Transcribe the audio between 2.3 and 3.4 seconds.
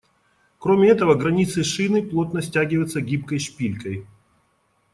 стягиваются гибкой